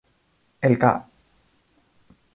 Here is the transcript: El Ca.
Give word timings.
El 0.61 0.79
Ca. 0.79 0.95